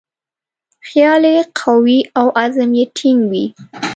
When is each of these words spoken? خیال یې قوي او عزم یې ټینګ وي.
خیال 0.87 1.23
یې 1.33 1.41
قوي 1.59 1.99
او 2.19 2.27
عزم 2.41 2.71
یې 2.79 2.85
ټینګ 2.95 3.21
وي. 3.31 3.45